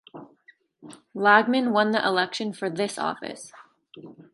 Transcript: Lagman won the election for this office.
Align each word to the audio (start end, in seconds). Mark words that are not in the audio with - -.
Lagman 1.15 1.73
won 1.73 1.91
the 1.91 2.03
election 2.03 2.53
for 2.53 2.71
this 2.71 2.97
office. 2.97 3.51